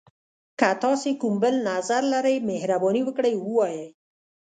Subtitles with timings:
[0.59, 3.85] که تاسي کوم بل نظر لری، مهرباني وکړئ ووایئ.